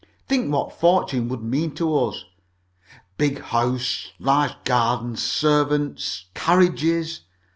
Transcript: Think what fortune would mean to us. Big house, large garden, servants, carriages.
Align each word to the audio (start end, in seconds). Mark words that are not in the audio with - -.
Think 0.27 0.51
what 0.51 0.73
fortune 0.79 1.27
would 1.29 1.43
mean 1.43 1.75
to 1.75 1.95
us. 1.95 2.25
Big 3.17 3.39
house, 3.39 4.11
large 4.17 4.53
garden, 4.63 5.15
servants, 5.15 6.25
carriages. 6.33 7.21